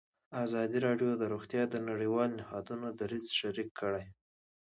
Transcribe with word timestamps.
ازادي 0.43 0.77
راډیو 0.87 1.11
د 1.17 1.23
روغتیا 1.33 1.63
د 1.69 1.75
نړیوالو 1.89 2.37
نهادونو 2.39 2.87
دریځ 2.99 3.25
شریک 3.39 3.69
کړی. 3.79 4.05